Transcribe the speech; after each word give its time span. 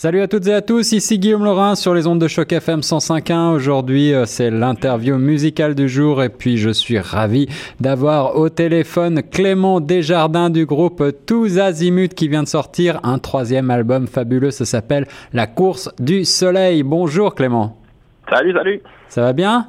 Salut 0.00 0.20
à 0.20 0.28
toutes 0.28 0.46
et 0.46 0.54
à 0.54 0.62
tous, 0.62 0.92
ici 0.92 1.18
Guillaume 1.18 1.42
Laurin 1.42 1.74
sur 1.74 1.92
les 1.92 2.06
ondes 2.06 2.20
de 2.20 2.28
choc 2.28 2.52
FM 2.52 2.82
105.1. 2.82 3.52
Aujourd'hui, 3.52 4.14
euh, 4.14 4.26
c'est 4.26 4.48
l'interview 4.48 5.16
musicale 5.16 5.74
du 5.74 5.88
jour 5.88 6.22
et 6.22 6.28
puis 6.28 6.56
je 6.56 6.70
suis 6.70 7.00
ravi 7.00 7.48
d'avoir 7.80 8.36
au 8.36 8.48
téléphone 8.48 9.24
Clément 9.28 9.80
Desjardins 9.80 10.50
du 10.50 10.66
groupe 10.66 11.02
Tous 11.26 11.58
Azimuts 11.58 12.14
qui 12.14 12.28
vient 12.28 12.44
de 12.44 12.48
sortir 12.48 13.00
un 13.02 13.18
troisième 13.18 13.72
album 13.72 14.06
fabuleux. 14.06 14.52
Ça 14.52 14.64
s'appelle 14.64 15.04
La 15.32 15.48
course 15.48 15.92
du 15.98 16.24
soleil. 16.24 16.84
Bonjour 16.84 17.34
Clément. 17.34 17.76
Salut, 18.30 18.52
salut. 18.52 18.80
Ça 19.08 19.22
va 19.22 19.32
bien? 19.32 19.66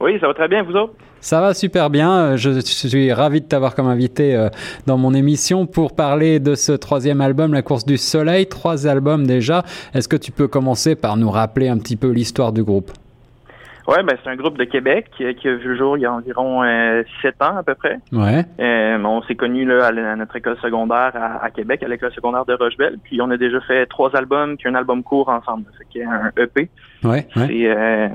Oui, 0.00 0.18
ça 0.20 0.26
va 0.26 0.34
très 0.34 0.48
bien, 0.48 0.64
vous 0.64 0.74
autres? 0.74 0.94
Ça 1.20 1.40
va 1.40 1.54
super 1.54 1.90
bien. 1.90 2.10
Euh, 2.10 2.36
je 2.36 2.60
suis 2.60 3.12
ravi 3.12 3.40
de 3.40 3.46
t'avoir 3.46 3.74
comme 3.74 3.88
invité 3.88 4.34
euh, 4.34 4.48
dans 4.86 4.96
mon 4.96 5.14
émission 5.14 5.66
pour 5.66 5.94
parler 5.94 6.38
de 6.38 6.54
ce 6.54 6.72
troisième 6.72 7.20
album, 7.20 7.52
La 7.52 7.62
course 7.62 7.84
du 7.84 7.96
soleil. 7.96 8.46
Trois 8.46 8.86
albums 8.86 9.26
déjà. 9.26 9.64
Est-ce 9.94 10.08
que 10.08 10.16
tu 10.16 10.32
peux 10.32 10.48
commencer 10.48 10.94
par 10.94 11.16
nous 11.16 11.30
rappeler 11.30 11.68
un 11.68 11.78
petit 11.78 11.96
peu 11.96 12.10
l'histoire 12.10 12.52
du 12.52 12.62
groupe? 12.62 12.92
Oui, 13.88 13.96
ben, 14.04 14.16
c'est 14.22 14.28
un 14.28 14.36
groupe 14.36 14.58
de 14.58 14.64
Québec 14.64 15.10
qui, 15.16 15.24
a 15.24 15.32
vu 15.32 15.68
le 15.68 15.76
jour 15.76 15.96
il 15.96 16.02
y 16.02 16.06
a 16.06 16.12
environ 16.12 16.62
euh, 16.62 17.02
sept 17.22 17.40
ans 17.40 17.56
à 17.56 17.62
peu 17.62 17.74
près. 17.74 17.98
Ouais. 18.12 18.44
on 18.58 19.22
s'est 19.22 19.34
connus 19.34 19.64
là, 19.64 19.86
à, 19.86 20.16
notre 20.16 20.36
école 20.36 20.58
secondaire 20.60 21.12
à, 21.16 21.50
Québec, 21.50 21.82
à 21.82 21.88
l'école 21.88 22.12
secondaire 22.12 22.44
de 22.44 22.52
Rochebelle. 22.52 22.98
Puis 23.02 23.20
on 23.22 23.30
a 23.30 23.38
déjà 23.38 23.60
fait 23.62 23.86
trois 23.86 24.14
albums, 24.14 24.56
puis 24.58 24.68
un 24.68 24.74
album 24.74 25.02
court 25.02 25.30
ensemble. 25.30 25.64
C'est 25.92 26.02
un 26.04 26.30
EP. 26.36 26.68
Ouais, 27.02 27.26
ouais 27.36 28.10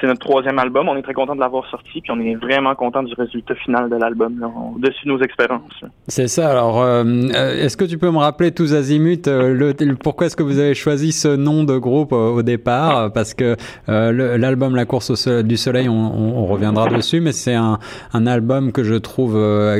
c'est 0.00 0.06
notre 0.06 0.20
troisième 0.20 0.58
album. 0.58 0.88
On 0.88 0.96
est 0.96 1.02
très 1.02 1.14
content 1.14 1.34
de 1.34 1.40
l'avoir 1.40 1.68
sorti, 1.70 2.00
puis 2.00 2.10
on 2.10 2.20
est 2.20 2.34
vraiment 2.34 2.74
content 2.74 3.02
du 3.02 3.14
résultat 3.14 3.54
final 3.56 3.88
de 3.88 3.96
l'album, 3.96 4.34
au-dessus 4.74 5.06
de 5.06 5.12
nos 5.12 5.20
expériences. 5.20 5.84
C'est 6.08 6.28
ça. 6.28 6.50
Alors, 6.50 6.82
euh, 6.82 7.04
euh, 7.04 7.64
est-ce 7.64 7.76
que 7.76 7.84
tu 7.84 7.98
peux 7.98 8.10
me 8.10 8.18
rappeler 8.18 8.52
tous 8.52 8.74
azimuts 8.74 9.26
euh, 9.26 9.54
le, 9.54 9.94
pourquoi 9.94 10.26
est-ce 10.26 10.36
que 10.36 10.42
vous 10.42 10.58
avez 10.58 10.74
choisi 10.74 11.12
ce 11.12 11.28
nom 11.28 11.64
de 11.64 11.78
groupe 11.78 12.12
au 12.12 12.42
départ? 12.42 13.12
Parce 13.12 13.34
que 13.34 13.56
l'album 13.86 14.74
La 14.76 14.84
course 14.94 15.28
du 15.42 15.56
soleil, 15.56 15.88
on, 15.88 16.46
reviendra 16.46 16.88
dessus, 16.88 17.20
mais 17.20 17.32
c'est 17.32 17.54
un, 17.54 17.78
album 18.26 18.72
que 18.72 18.84
je 18.84 18.94
trouve 18.94 19.34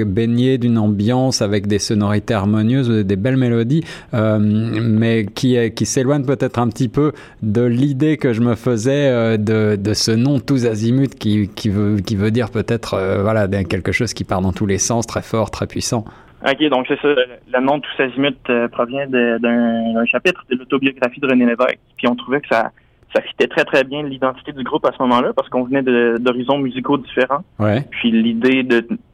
baigné 0.06 0.58
d'une 0.58 0.78
ambiance 0.78 1.40
avec 1.42 1.66
des 1.66 1.78
sonorités 1.78 2.34
harmonieuses, 2.34 2.90
des 2.90 3.16
belles 3.16 3.36
mélodies, 3.36 3.84
mais 4.12 5.26
qui, 5.26 5.86
s'éloigne 5.86 6.24
peut-être 6.24 6.58
un 6.58 6.68
petit 6.68 6.88
peu 6.88 7.12
de 7.42 7.62
l'idée 7.62 8.16
que 8.16 8.32
je 8.32 8.40
me 8.40 8.54
faisais 8.54 9.38
de, 9.38 9.76
de 9.76 9.94
ce 9.94 10.10
nom 10.10 10.40
tous 10.40 10.66
azimuts 10.66 11.14
qui, 11.18 11.68
veut, 11.68 12.30
dire 12.30 12.50
peut-être 12.50 12.94
euh, 12.94 13.64
quelque 13.64 13.92
chose 13.92 14.12
qui 14.14 14.24
part 14.24 14.40
dans 14.40 14.52
tous 14.52 14.66
les 14.66 14.78
sens, 14.78 15.06
très 15.06 15.22
fort, 15.22 15.50
très 15.50 15.66
puissant. 15.66 16.04
OK, 16.46 16.62
donc 16.68 16.86
c'est 16.88 17.00
ça. 17.00 17.08
Le 17.08 17.60
nom 17.60 17.80
tous 17.80 18.02
azimuts 18.02 18.32
euh, 18.50 18.68
provient 18.68 19.06
d'un 19.06 20.04
chapitre 20.06 20.44
de 20.50 20.56
l'autobiographie 20.56 21.20
de 21.20 21.26
René 21.26 21.46
Lévesque. 21.46 21.78
Puis 21.96 22.06
on 22.06 22.16
trouvait 22.16 22.40
que 22.40 22.48
ça, 22.48 22.70
ça 23.14 23.22
fitait 23.22 23.46
très 23.46 23.64
très 23.64 23.84
bien 23.84 24.02
l'identité 24.02 24.52
du 24.52 24.64
groupe 24.64 24.84
à 24.86 24.92
ce 24.92 25.02
moment-là 25.02 25.32
parce 25.34 25.48
qu'on 25.48 25.64
venait 25.64 25.82
d'horizons 26.18 26.58
musicaux 26.58 26.98
différents. 26.98 27.44
Ouais. 27.58 27.86
Puis 27.90 28.10
l'idée 28.10 28.66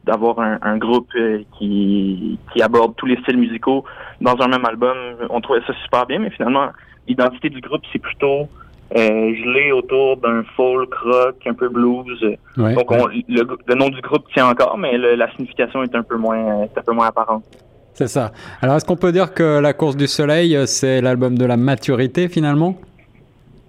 d'avoir 0.05 0.41
un, 0.41 0.59
un, 0.63 0.79
groupe 0.79 1.09
euh, 1.17 1.43
qui, 1.59 2.39
qui 2.53 2.63
aborde 2.63 2.95
tous 2.97 3.07
les 3.07 3.17
styles 3.23 3.37
musicaux 3.37 3.85
dans 4.21 4.41
un 4.41 4.49
même 4.49 4.65
album, 4.65 4.97
on 5.29 5.41
trouvait 5.41 5.61
ça 5.67 5.75
super 5.85 6.07
bien, 6.07 6.19
mais 6.21 6.31
finalement, 6.31 6.69
l'identité 7.07 7.51
du 7.51 7.61
groupe, 7.61 7.83
c'est 7.93 7.99
plutôt 7.99 8.49
euh, 8.97 9.35
gelé 9.35 9.73
autour 9.73 10.17
d'un 10.17 10.43
folk 10.57 10.95
rock, 10.95 11.37
un 11.47 11.55
peu 11.55 11.69
blues. 11.69 12.21
Donc 12.57 12.91
le, 13.29 13.75
nom 13.75 13.89
du 13.91 14.01
groupe 14.01 14.25
tient 14.33 14.49
encore, 14.49 14.79
mais 14.79 14.97
la 14.97 15.31
signification 15.33 15.83
est 15.83 15.95
un 15.95 16.03
peu 16.03 16.17
moins, 16.17 16.63
un 16.63 16.83
peu 16.85 16.93
moins 16.93 17.09
apparente. 17.09 17.45
C'est 17.93 18.09
ça. 18.09 18.33
Alors 18.63 18.77
est-ce 18.77 18.87
qu'on 18.87 18.97
peut 18.97 19.13
dire 19.13 19.35
que 19.35 19.61
La 19.61 19.75
course 19.75 19.97
du 19.97 20.07
soleil, 20.07 20.57
c'est 20.67 21.03
l'album 21.03 21.37
de 21.37 21.45
la 21.45 21.59
maturité 21.59 22.29
finalement? 22.29 22.77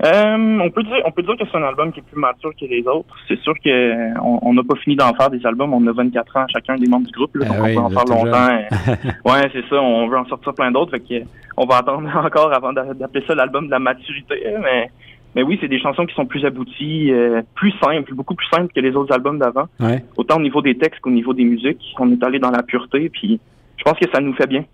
Euh, 0.03 0.59
on 0.61 0.69
peut 0.71 0.83
dire, 0.83 1.01
on 1.05 1.11
peut 1.11 1.21
dire 1.21 1.37
que 1.37 1.43
c'est 1.51 1.57
un 1.57 1.63
album 1.63 1.91
qui 1.91 1.99
est 1.99 2.03
plus 2.03 2.19
mature 2.19 2.51
que 2.59 2.65
les 2.65 2.81
autres. 2.87 3.15
C'est 3.27 3.39
sûr 3.39 3.53
qu'on 3.63 4.39
on 4.41 4.53
n'a 4.53 4.63
pas 4.63 4.75
fini 4.75 4.95
d'en 4.95 5.13
faire 5.13 5.29
des 5.29 5.45
albums. 5.45 5.73
On 5.73 5.85
a 5.87 5.91
24 5.91 6.37
ans 6.37 6.45
chacun 6.51 6.75
des 6.75 6.87
membres 6.87 7.05
du 7.05 7.11
groupe, 7.11 7.35
là, 7.35 7.45
donc 7.45 7.57
eh 7.59 7.61
on 7.61 7.73
peut 7.73 7.79
en 7.79 7.89
faire 7.89 8.05
longtemps. 8.05 8.47
ouais, 9.31 9.49
c'est 9.53 9.67
ça. 9.69 9.81
On 9.81 10.07
veut 10.07 10.17
en 10.17 10.25
sortir 10.25 10.53
plein 10.53 10.71
d'autres. 10.71 10.97
on 11.57 11.65
va 11.65 11.77
attendre 11.77 12.09
encore 12.25 12.53
avant 12.53 12.73
d'appeler 12.73 13.23
ça 13.27 13.35
l'album 13.35 13.67
de 13.67 13.71
la 13.71 13.79
maturité. 13.79 14.41
Mais 14.61 14.89
mais 15.35 15.43
oui, 15.43 15.57
c'est 15.61 15.67
des 15.67 15.79
chansons 15.79 16.05
qui 16.05 16.13
sont 16.13 16.25
plus 16.25 16.43
abouties, 16.45 17.11
euh, 17.11 17.41
plus 17.55 17.71
simples, 17.81 18.13
beaucoup 18.13 18.35
plus 18.35 18.47
simples 18.47 18.71
que 18.73 18.81
les 18.81 18.95
autres 18.95 19.13
albums 19.13 19.39
d'avant. 19.39 19.67
Autant 20.17 20.37
au 20.37 20.41
niveau 20.41 20.61
des 20.61 20.77
textes 20.77 20.99
qu'au 20.99 21.09
niveau 21.09 21.33
des 21.33 21.45
musiques. 21.45 21.95
On 21.99 22.11
est 22.11 22.23
allé 22.23 22.39
dans 22.39 22.51
la 22.51 22.63
pureté, 22.63 23.09
puis 23.09 23.39
je 23.77 23.83
pense 23.83 23.97
que 23.97 24.09
ça 24.13 24.19
nous 24.19 24.33
fait 24.33 24.47
bien. 24.47 24.65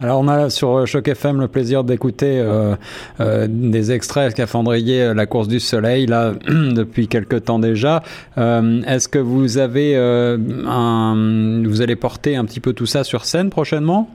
Alors 0.00 0.20
on 0.20 0.28
a 0.28 0.48
sur 0.48 0.86
Choc 0.86 1.08
FM 1.08 1.40
le 1.40 1.48
plaisir 1.48 1.82
d'écouter 1.82 2.38
euh, 2.38 2.76
euh, 3.20 3.46
des 3.48 3.90
extraits 3.90 4.30
scaphandriers 4.30 5.12
La 5.12 5.26
course 5.26 5.48
du 5.48 5.58
soleil 5.58 6.06
là 6.06 6.32
depuis 6.46 7.08
quelque 7.08 7.36
temps 7.36 7.58
déjà. 7.58 8.02
Est-ce 8.36 9.08
que 9.08 9.18
vous 9.18 9.58
avez 9.58 9.96
un, 9.96 11.62
vous 11.64 11.82
allez 11.82 11.96
porter 11.96 12.36
un 12.36 12.44
petit 12.44 12.60
peu 12.60 12.72
tout 12.72 12.86
ça 12.86 13.02
sur 13.04 13.24
scène 13.24 13.50
prochainement? 13.50 14.08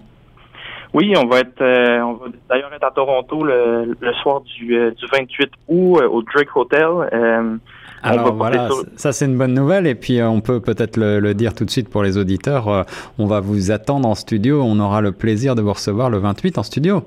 Oui, 0.94 1.12
on 1.18 1.26
va 1.26 1.40
être, 1.40 1.62
euh, 1.62 2.02
on 2.02 2.20
d'ailleurs 2.48 2.72
être 2.72 2.84
à 2.84 2.92
Toronto 2.92 3.44
le, 3.44 3.98
le 4.00 4.14
soir 4.22 4.42
du, 4.42 4.78
euh, 4.78 4.92
du 4.92 5.06
28 5.12 5.50
août 5.68 6.00
euh, 6.00 6.08
au 6.08 6.22
Drake 6.22 6.56
Hotel. 6.56 7.60
Alors 8.04 8.34
voilà, 8.34 8.70
ça 8.96 9.12
c'est 9.12 9.26
une 9.26 9.38
bonne 9.38 9.54
nouvelle 9.54 9.88
et 9.88 9.96
puis 9.96 10.22
on 10.22 10.42
peut 10.42 10.60
peut-être 10.60 10.98
le, 10.98 11.34
dire 11.34 11.54
tout 11.54 11.66
de 11.66 11.70
suite 11.70 11.90
pour 11.90 12.04
les 12.04 12.18
auditeurs. 12.18 12.86
on 13.18 13.26
va 13.26 13.40
vous 13.40 13.72
attendre 13.72 14.08
en 14.08 14.16
studio. 14.16 14.62
On 14.62 14.80
aura 14.80 15.02
le 15.02 15.12
plaisir 15.12 15.56
de 15.56 15.62
vous 15.62 15.74
recevoir 15.74 16.10
le 16.10 16.18
28 16.18 16.58
en 16.58 16.64
studio. 16.64 17.04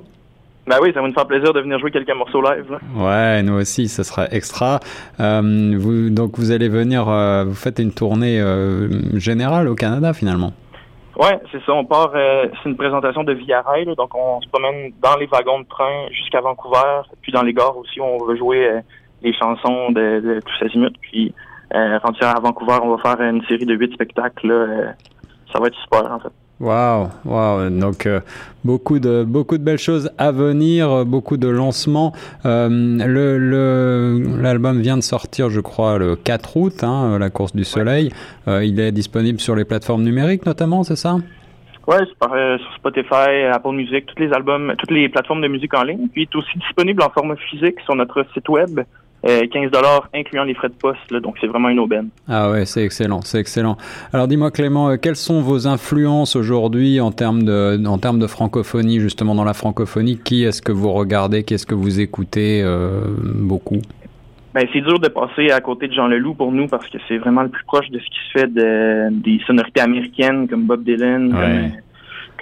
Ben 0.66 0.78
oui, 0.82 0.90
ça 0.92 1.00
va 1.00 1.06
nous 1.06 1.14
faire 1.14 1.26
plaisir 1.26 1.52
de 1.52 1.60
venir 1.60 1.78
jouer 1.78 1.92
quelques 1.92 2.16
morceaux 2.16 2.42
live. 2.42 2.64
Là. 2.70 2.78
Ouais, 2.96 3.42
nous 3.44 3.54
aussi, 3.54 3.86
ce 3.88 4.02
sera 4.02 4.26
extra. 4.32 4.80
vous, 5.18 6.10
donc 6.10 6.38
vous 6.38 6.50
allez 6.50 6.68
venir, 6.68 7.04
vous 7.46 7.54
faites 7.54 7.78
une 7.78 7.92
tournée 7.92 8.42
générale 9.14 9.68
au 9.68 9.74
Canada 9.74 10.12
finalement. 10.12 10.52
Oui, 11.18 11.30
c'est 11.50 11.62
ça. 11.64 11.72
On 11.72 11.84
part, 11.84 12.12
euh, 12.14 12.46
c'est 12.62 12.68
une 12.68 12.76
présentation 12.76 13.24
de 13.24 13.32
Via 13.32 13.62
Rail, 13.62 13.86
donc 13.96 14.14
on 14.14 14.40
se 14.42 14.48
promène 14.48 14.92
dans 15.02 15.16
les 15.16 15.26
wagons 15.26 15.60
de 15.60 15.66
train 15.66 16.08
jusqu'à 16.10 16.42
Vancouver, 16.42 17.02
puis 17.22 17.32
dans 17.32 17.42
les 17.42 17.54
gares 17.54 17.76
aussi, 17.76 18.00
on 18.00 18.18
va 18.18 18.36
jouer 18.36 18.68
euh, 18.68 18.80
les 19.22 19.32
chansons 19.32 19.90
de, 19.90 20.20
de 20.20 20.40
tous 20.40 20.58
ces 20.58 20.76
minutes. 20.76 20.96
Puis 21.00 21.34
euh, 21.74 21.98
rendu 21.98 22.18
à 22.22 22.34
Vancouver, 22.40 22.78
on 22.82 22.94
va 22.94 23.02
faire 23.02 23.20
une 23.20 23.42
série 23.46 23.66
de 23.66 23.74
huit 23.74 23.92
spectacles. 23.92 24.46
Là, 24.46 24.94
ça 25.52 25.60
va 25.60 25.68
être 25.68 25.76
super 25.84 26.10
en 26.10 26.20
fait. 26.20 26.32
Waouh, 26.58 27.08
waouh. 27.26 27.68
Donc 27.68 28.06
euh, 28.06 28.20
beaucoup 28.64 28.98
de 28.98 29.24
beaucoup 29.24 29.58
de 29.58 29.62
belles 29.62 29.78
choses 29.78 30.10
à 30.16 30.32
venir, 30.32 31.04
beaucoup 31.04 31.36
de 31.36 31.48
lancements. 31.48 32.12
Euh, 32.46 32.68
le 32.70 34.40
l'album 34.40 34.80
vient 34.80 34.96
de 34.96 35.02
sortir, 35.02 35.50
je 35.50 35.60
crois, 35.60 35.98
le 35.98 36.16
4 36.16 36.56
août, 36.56 36.82
hein, 36.82 37.18
la 37.18 37.28
course 37.28 37.54
du 37.54 37.64
soleil. 37.64 38.10
Euh, 38.48 38.64
il 38.64 38.80
est 38.80 38.92
disponible 38.92 39.38
sur 39.38 39.54
les 39.54 39.66
plateformes 39.66 40.02
numériques, 40.02 40.46
notamment, 40.46 40.82
c'est 40.82 40.96
ça? 40.96 41.16
Ouais, 41.86 41.98
sur 41.98 42.74
Spotify, 42.76 43.44
Apple 43.52 43.72
Music, 43.72 44.06
tous 44.06 44.20
les 44.20 44.32
albums, 44.32 44.74
toutes 44.78 44.90
les 44.90 45.08
plateformes 45.10 45.42
de 45.42 45.48
musique 45.48 45.74
en 45.74 45.84
ligne. 45.84 46.08
Puis 46.12 46.22
il 46.22 46.24
est 46.24 46.36
aussi 46.36 46.58
disponible 46.58 47.02
en 47.02 47.10
format 47.10 47.36
physique 47.36 47.78
sur 47.84 47.94
notre 47.94 48.24
site 48.32 48.48
web 48.48 48.80
15 49.24 49.32
euh, 49.32 49.70
dollars 49.70 50.08
incluant 50.14 50.44
les 50.44 50.54
frais 50.54 50.68
de 50.68 50.74
poste, 50.74 51.12
donc 51.14 51.36
c'est 51.40 51.46
vraiment 51.46 51.68
une 51.68 51.78
aubaine. 51.78 52.08
Ah 52.28 52.50
ouais, 52.50 52.64
c'est 52.66 52.84
excellent, 52.84 53.20
c'est 53.22 53.38
excellent. 53.38 53.76
Alors 54.12 54.28
dis-moi 54.28 54.50
Clément, 54.50 54.90
euh, 54.90 54.96
quelles 54.96 55.16
sont 55.16 55.40
vos 55.40 55.66
influences 55.66 56.36
aujourd'hui 56.36 57.00
en 57.00 57.10
termes 57.10 57.42
de 57.42 57.84
en 57.86 57.98
termes 57.98 58.18
de 58.18 58.26
francophonie, 58.26 59.00
justement 59.00 59.34
dans 59.34 59.44
la 59.44 59.54
francophonie? 59.54 60.18
Qui 60.22 60.44
est-ce 60.44 60.62
que 60.62 60.72
vous 60.72 60.92
regardez? 60.92 61.44
Qu'est-ce 61.44 61.66
que 61.66 61.74
vous 61.74 62.00
écoutez 62.00 62.62
euh, 62.62 63.00
beaucoup? 63.18 63.80
Ben, 64.54 64.66
c'est 64.72 64.80
dur 64.80 64.98
de 64.98 65.08
passer 65.08 65.50
à 65.50 65.60
côté 65.60 65.86
de 65.86 65.92
Jean 65.92 66.06
Leloup 66.06 66.32
pour 66.32 66.50
nous 66.50 66.66
parce 66.66 66.88
que 66.88 66.96
c'est 67.08 67.18
vraiment 67.18 67.42
le 67.42 67.50
plus 67.50 67.64
proche 67.64 67.90
de 67.90 67.98
ce 67.98 68.04
qui 68.06 68.18
se 68.26 68.38
fait 68.38 68.46
de, 68.46 69.10
des 69.10 69.38
sonorités 69.46 69.80
américaines 69.80 70.48
comme 70.48 70.62
Bob 70.62 70.82
Dylan, 70.82 71.30
comme 71.30 71.72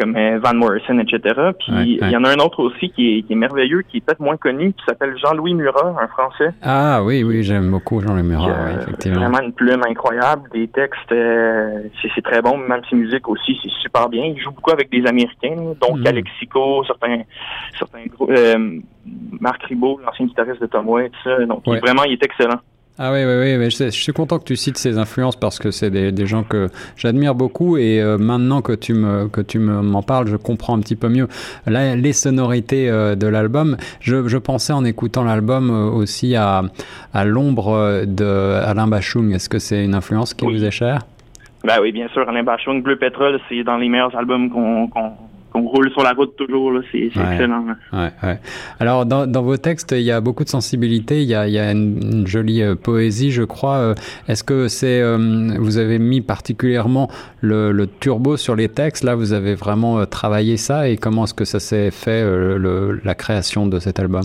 euh, 0.01 0.39
Van 0.43 0.55
Morrison, 0.55 0.99
etc. 0.99 1.51
Puis 1.59 1.99
il 2.01 2.11
y 2.11 2.17
en 2.17 2.25
a 2.25 2.31
un 2.31 2.39
autre 2.39 2.63
aussi 2.63 2.91
qui 2.91 3.19
est, 3.19 3.23
qui 3.23 3.33
est 3.33 3.37
merveilleux, 3.37 3.83
qui 3.83 3.99
est 3.99 4.01
peut-être 4.01 4.21
moins 4.21 4.37
connu, 4.37 4.73
qui 4.73 4.85
s'appelle 4.87 5.17
Jean-Louis 5.19 5.55
Murat, 5.55 5.95
un 6.01 6.09
Français. 6.09 6.51
Ah 6.63 7.03
oui, 7.03 7.25
oui, 7.25 7.43
j'aime 7.43 7.71
beaucoup 7.71 8.01
Jean-Louis 8.01 8.23
Murat, 8.23 8.57
oui, 8.67 8.73
effectivement. 8.81 9.21
Vraiment 9.21 9.41
une 9.41 9.53
plume 9.53 9.83
incroyable, 9.89 10.49
des 10.53 10.69
textes, 10.69 11.13
euh, 11.13 11.83
c'est 12.15 12.23
très 12.23 12.43
bon, 12.43 12.59
même 12.59 12.83
ses 12.89 12.97
musiques 12.97 13.29
aussi, 13.29 13.59
c'est 13.63 13.73
super 13.83 14.09
bien. 14.09 14.25
Il 14.25 14.41
joue 14.41 14.51
beaucoup 14.51 14.73
avec 14.73 14.91
des 14.91 15.07
Américains, 15.07 15.57
donc 15.81 15.99
mm. 15.99 16.07
Alexico, 16.07 16.85
certains, 16.85 17.23
certains 17.79 18.05
euh, 18.29 18.79
Marc 19.41 19.63
Ribot, 19.65 20.01
l'ancien 20.05 20.27
guitariste 20.27 20.61
de 20.61 20.67
Tom 20.67 20.89
Waits, 20.89 21.13
donc 21.49 21.67
vraiment, 21.67 22.05
il 22.05 22.13
est 22.13 22.25
excellent. 22.25 22.61
Ah 22.97 23.11
oui, 23.13 23.25
oui, 23.25 23.35
oui, 23.41 23.57
mais 23.57 23.71
je, 23.71 23.91
suis 23.91 24.13
content 24.13 24.39
que 24.39 24.45
tu 24.45 24.55
cites 24.55 24.79
ces 24.79 24.99
influences 24.99 25.35
parce 25.35 25.59
que 25.59 25.73
c'est 25.73 25.91
des, 25.91 26.13
des, 26.13 26.27
gens 26.27 26.45
que 26.45 26.69
j'admire 26.97 27.35
beaucoup 27.35 27.77
et 27.77 28.01
euh, 28.01 28.19
maintenant 28.19 28.63
que 28.63 28.73
tu 28.73 28.95
me 28.95 29.27
que 29.27 29.41
tu 29.41 29.59
m'en 29.59 30.03
parles, 30.03 30.29
je 30.29 30.37
comprends 30.37 30.77
un 30.77 30.81
petit 30.81 30.95
peu 30.95 31.09
mieux 31.09 31.27
Là, 31.67 31.97
les 31.97 32.13
sonorités 32.13 32.89
euh, 32.89 33.17
de 33.17 33.27
l'album. 33.27 33.77
Je, 33.99 34.29
je, 34.29 34.39
pensais 34.39 34.73
en 34.73 34.85
écoutant 34.85 35.25
l'album 35.25 35.71
euh, 35.71 35.91
aussi 35.91 36.37
à, 36.37 36.63
à 37.13 37.25
l'ombre 37.25 38.05
de 38.07 38.61
Alain 38.65 38.87
Bachung. 38.87 39.33
Est-ce 39.33 39.49
que 39.49 39.59
c'est 39.59 39.85
une 39.85 39.97
influence 39.97 40.33
qui 40.33 40.45
vous 40.45 40.65
est 40.65 40.71
chère? 40.71 41.01
Ben 41.65 41.79
oui, 41.83 41.91
bien 41.91 42.07
sûr. 42.09 42.29
Alain 42.29 42.45
Bachung, 42.45 42.81
Bleu 42.81 42.95
Pétrole, 42.95 43.41
c'est 43.49 43.65
dans 43.65 43.77
les 43.77 43.89
meilleurs 43.89 44.15
albums 44.17 44.51
qu'on 44.51 44.89
qu'on 45.55 45.69
roule 45.69 45.91
sur 45.93 46.03
la 46.03 46.13
route 46.13 46.35
toujours. 46.37 46.73
C'est 46.91 47.05
excellent. 47.05 47.65
Ouais, 47.93 48.11
ouais. 48.23 48.39
Alors, 48.81 49.07
dans, 49.07 49.27
dans, 49.27 49.43
vos 49.43 49.57
textes, 49.57 49.93
il 49.93 50.03
y 50.03 50.11
a 50.11 50.21
beaucoup 50.21 50.43
de 50.43 50.49
sensibilité. 50.49 51.23
Il 51.23 51.29
y 51.29 51.35
a, 51.35 51.47
il 51.47 51.55
y 51.55 51.59
a 51.59 51.71
une, 51.71 52.27
jolie 52.27 52.63
euh, 52.63 52.75
poésie, 52.75 53.31
je 53.31 53.45
crois. 53.45 53.77
Euh, 53.77 53.95
est-ce 54.29 54.43
que 54.43 54.67
c'est 54.69 55.01
euh, 55.01 55.17
vous 55.59 55.79
avez 55.79 55.99
mis 55.99 56.21
particulièrement 56.21 57.09
le, 57.41 57.71
le, 57.71 57.87
turbo 57.87 58.37
sur 58.37 58.57
les 58.57 58.69
textes? 58.69 59.05
Là, 59.05 59.15
vous 59.15 59.33
avez 59.33 59.55
vraiment 59.55 60.05
travaillé 60.07 60.57
ça. 60.57 60.89
Et 60.89 60.97
comment 60.97 61.25
est-ce 61.25 61.35
que 61.35 61.45
ça 61.45 61.61
s'est 61.61 61.93
fait 61.93 62.25
le, 62.25 63.01
la 63.05 63.15
création 63.15 63.67
de 63.67 63.79
cet 63.79 64.01
album? 64.01 64.25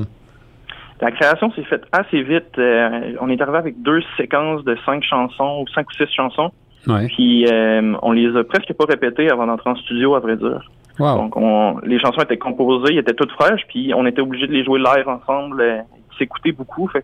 La 1.01 1.11
création 1.11 1.51
s'est 1.53 1.63
faite 1.63 1.83
assez 1.91 2.23
vite. 2.23 2.57
on 2.57 3.29
est 3.29 3.41
arrivé 3.41 3.57
avec 3.57 3.81
deux 3.83 4.01
séquences 4.17 4.63
de 4.65 4.75
cinq 4.85 5.03
chansons 5.03 5.61
ou 5.61 5.67
cinq 5.73 5.87
ou 5.89 5.93
six 5.93 6.11
chansons. 6.13 6.51
Ouais. 6.87 7.07
Puis 7.07 7.45
euh, 7.47 7.93
on 8.01 8.11
les 8.11 8.35
a 8.35 8.43
presque 8.43 8.73
pas 8.73 8.85
répétées 8.85 9.29
avant 9.29 9.47
d'entrer 9.47 9.69
en 9.69 9.75
studio, 9.75 10.15
à 10.15 10.19
vrai 10.19 10.37
dire. 10.37 10.69
Donc 10.99 11.37
on, 11.37 11.77
les 11.83 11.99
chansons 11.99 12.21
étaient 12.21 12.37
composées, 12.37 12.93
elles 12.93 12.99
étaient 12.99 13.13
toutes 13.13 13.31
fraîches, 13.31 13.65
puis 13.67 13.93
on 13.95 14.05
était 14.05 14.21
obligé 14.21 14.47
de 14.47 14.51
les 14.51 14.63
jouer 14.63 14.79
live 14.79 15.07
ensemble, 15.07 15.61
euh, 15.61 15.79
s'écouter 16.17 16.51
beaucoup. 16.51 16.87
Fait 16.87 17.03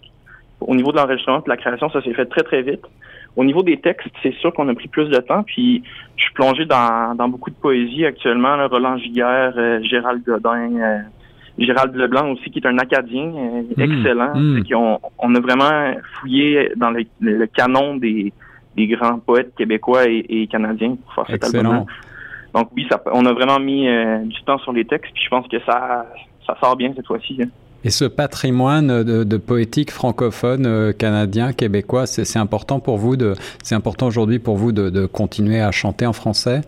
au 0.61 0.75
niveau 0.75 0.91
de 0.91 0.97
l'enregistrement, 0.97 1.39
de 1.39 1.49
la 1.49 1.57
création, 1.57 1.89
ça 1.89 2.01
s'est 2.01 2.13
fait 2.13 2.25
très 2.25 2.43
très 2.43 2.61
vite. 2.61 2.81
Au 3.35 3.43
niveau 3.43 3.63
des 3.63 3.77
textes, 3.77 4.07
c'est 4.23 4.33
sûr 4.35 4.53
qu'on 4.53 4.69
a 4.69 4.73
pris 4.73 4.87
plus 4.87 5.09
de 5.09 5.17
temps, 5.17 5.43
puis 5.43 5.83
je 6.15 6.23
suis 6.23 6.33
plongé 6.33 6.65
dans, 6.65 7.15
dans 7.15 7.27
beaucoup 7.27 7.49
de 7.49 7.55
poésie 7.55 8.05
actuellement. 8.05 8.55
Roland 8.67 8.97
Giguère, 8.97 9.53
euh, 9.57 9.81
Gérald 9.83 10.23
Godin, 10.23 10.75
euh, 10.77 10.99
Gérald 11.57 11.95
Leblanc 11.95 12.31
aussi, 12.31 12.49
qui 12.51 12.59
est 12.59 12.67
un 12.67 12.77
Acadien 12.77 13.27
mmh. 13.27 13.81
excellent. 13.81 14.35
Mmh. 14.35 14.63
On, 14.73 14.99
on, 15.19 15.35
a 15.35 15.39
vraiment 15.39 15.93
fouillé 16.19 16.71
dans 16.77 16.91
le 16.91 17.45
canon 17.47 17.95
des 17.97 18.33
des 18.75 18.87
grands 18.87 19.19
poètes 19.19 19.55
québécois 19.55 20.05
et, 20.07 20.47
canadiens 20.51 20.95
pour 20.95 21.13
faire 21.13 21.25
cet 21.27 21.55
album. 21.55 21.85
Donc 22.55 22.69
oui, 22.75 22.87
ça, 22.89 23.01
on 23.11 23.25
a 23.25 23.33
vraiment 23.33 23.59
mis 23.59 23.87
euh, 23.87 24.19
du 24.19 24.41
temps 24.43 24.57
sur 24.59 24.71
les 24.71 24.85
textes, 24.85 25.13
puis 25.13 25.23
je 25.23 25.29
pense 25.29 25.45
que 25.47 25.59
ça, 25.65 26.05
ça 26.47 26.55
sort 26.61 26.77
bien 26.77 26.93
cette 26.95 27.05
fois-ci. 27.05 27.37
Hein. 27.43 27.49
Et 27.83 27.89
ce 27.89 28.05
patrimoine 28.05 29.03
de, 29.03 29.25
de 29.25 29.37
poétique 29.37 29.91
francophone, 29.91 30.65
euh, 30.65 30.93
canadien, 30.93 31.51
québécois, 31.51 32.07
c'est 32.07 32.39
important 32.39 32.79
pour 32.79 32.97
vous 32.97 33.17
de, 33.17 33.33
c'est 33.61 33.75
important 33.75 34.07
aujourd'hui 34.07 34.39
pour 34.39 34.55
vous 34.55 34.71
de, 34.71 34.89
de, 34.89 35.05
continuer 35.05 35.59
à 35.59 35.71
chanter 35.71 36.07
en 36.07 36.13
français? 36.13 36.61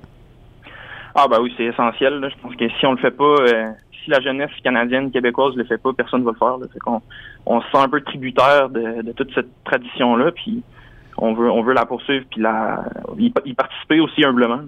Ah 1.15 1.27
bah 1.29 1.37
oui, 1.41 1.53
c'est 1.57 1.63
essentiel. 1.63 2.29
Je 2.29 2.41
pense 2.41 2.55
que 2.55 2.69
si 2.69 2.85
on 2.85 2.91
le 2.91 2.97
fait 2.97 3.11
pas, 3.11 3.23
euh, 3.23 3.71
si 4.03 4.11
la 4.11 4.19
jeunesse 4.19 4.51
canadienne, 4.63 5.09
québécoise 5.09 5.55
le 5.55 5.63
fait 5.63 5.77
pas, 5.77 5.93
personne 5.93 6.19
ne 6.19 6.25
va 6.25 6.33
le 6.33 6.37
faire. 6.37 6.81
On, 6.85 7.01
on, 7.45 7.61
se 7.61 7.71
sent 7.71 7.77
un 7.77 7.89
peu 7.89 8.01
tributaire 8.01 8.69
de, 8.69 9.03
de 9.03 9.11
toute 9.13 9.33
cette 9.33 9.49
tradition-là, 9.63 10.31
puis 10.33 10.61
on 11.17 11.33
veut, 11.33 11.49
on 11.49 11.63
veut 11.63 11.73
la 11.73 11.85
poursuivre 11.85 12.25
puis 12.29 12.41
la, 12.41 12.83
y, 13.17 13.53
participer 13.53 14.01
aussi 14.01 14.23
humblement. 14.25 14.61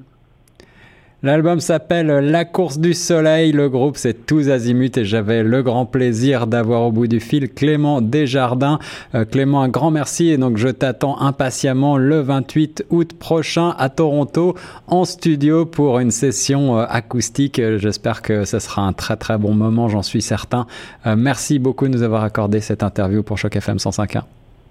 L'album 1.22 1.60
s'appelle 1.60 2.08
La 2.08 2.46
course 2.46 2.80
du 2.80 2.94
soleil. 2.94 3.52
Le 3.52 3.68
groupe, 3.68 3.98
c'est 3.98 4.26
tous 4.26 4.50
azimuts 4.50 4.98
et 4.98 5.04
j'avais 5.04 5.44
le 5.44 5.62
grand 5.62 5.86
plaisir 5.86 6.48
d'avoir 6.48 6.84
au 6.84 6.94
bout 6.94 7.08
du 7.08 7.20
fil 7.20 7.54
Clément 7.54 8.00
Desjardins. 8.00 8.80
Euh, 9.16 9.26
Clément, 9.26 9.62
un 9.62 9.68
grand 9.68 9.92
merci 9.92 10.30
et 10.30 10.38
donc 10.38 10.56
je 10.56 10.70
t'attends 10.70 11.20
impatiemment 11.20 11.98
le 11.98 12.22
28 12.22 12.86
août 12.90 13.12
prochain 13.20 13.76
à 13.78 13.90
Toronto 13.90 14.56
en 14.88 15.04
studio 15.04 15.66
pour 15.66 16.00
une 16.00 16.12
session 16.12 16.80
euh, 16.80 16.86
acoustique. 16.88 17.62
J'espère 17.76 18.22
que 18.22 18.46
ce 18.46 18.60
sera 18.60 18.84
un 18.84 18.94
très 18.94 19.18
très 19.18 19.38
bon 19.38 19.54
moment, 19.54 19.90
j'en 19.90 20.04
suis 20.04 20.22
certain. 20.22 20.68
Euh, 21.06 21.18
merci 21.18 21.60
beaucoup 21.60 21.90
de 21.90 21.92
nous 21.92 22.04
avoir 22.04 22.24
accordé 22.24 22.62
cette 22.62 22.82
interview 22.82 23.24
pour 23.24 23.38
Choc 23.38 23.58
FM 23.58 23.76
105.1. 23.76 24.22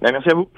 Ben, 0.01 0.13
merci 0.13 0.31
à 0.31 0.35
vous. 0.35 0.49